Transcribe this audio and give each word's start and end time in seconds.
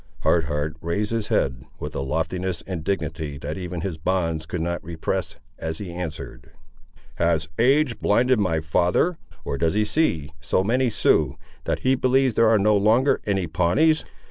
Hard 0.21 0.45
Heart 0.45 0.77
raised 0.81 1.11
his 1.11 1.27
head, 1.27 1.63
with 1.79 1.93
a 1.93 2.01
loftiness 2.01 2.63
and 2.65 2.83
dignity 2.83 3.37
that 3.37 3.55
even 3.55 3.81
his 3.81 3.99
bonds 3.99 4.47
could 4.47 4.59
not 4.61 4.83
repress, 4.83 5.37
as 5.59 5.77
he 5.77 5.93
answered— 5.93 6.53
"Has 7.17 7.47
age 7.59 7.99
blinded 7.99 8.39
my 8.39 8.61
father; 8.61 9.19
or 9.45 9.59
does 9.59 9.75
he 9.75 9.85
see 9.85 10.31
so 10.41 10.63
many 10.63 10.89
Siouxes, 10.89 11.35
that 11.65 11.79
he 11.81 11.93
believes 11.93 12.33
there 12.33 12.49
are 12.49 12.57
no 12.57 12.75
longer 12.75 13.21
any 13.27 13.45
Pawnees?" 13.45 14.03